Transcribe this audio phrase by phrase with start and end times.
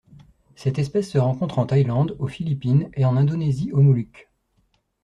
[0.55, 4.31] Cette espèce se rencontre en Thaïlande, aux Philippines et en Indonésie aux Moluques.